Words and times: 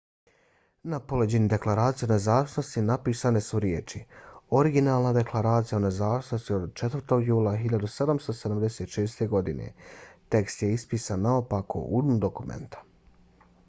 na 0.91 0.99
poleđini 1.09 1.49
deklaracije 1.49 2.07
o 2.07 2.11
nezavisnosti 2.11 2.81
napisane 2.85 3.41
su 3.47 3.59
riječi 3.65 3.99
originalna 4.61 5.11
deklaracija 5.19 5.79
o 5.83 5.85
nezavisnosti 5.85 6.55
od 6.59 6.65
4. 6.83 7.19
jula 7.29 7.53
1776. 7.67 9.23
godine. 9.37 9.69
tekst 10.37 10.65
je 10.69 10.73
ispisan 10.79 11.25
naopako 11.29 11.87
u 11.99 12.03
dnu 12.11 12.17
dokumenta 12.29 12.83